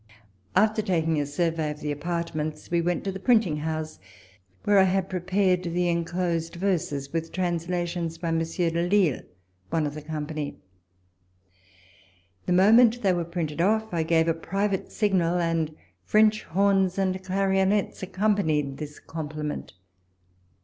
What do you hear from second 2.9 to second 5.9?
to the printing house, where 1 had prepared the